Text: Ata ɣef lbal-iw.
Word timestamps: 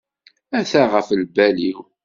Ata 0.59 0.81
ɣef 0.93 1.07
lbal-iw. 1.21 1.79